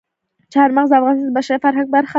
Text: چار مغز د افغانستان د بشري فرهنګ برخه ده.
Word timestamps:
چار 0.53 0.69
مغز 0.75 0.89
د 0.91 0.93
افغانستان 0.99 1.27
د 1.31 1.35
بشري 1.37 1.57
فرهنګ 1.65 1.87
برخه 1.95 2.07
ده. 2.07 2.09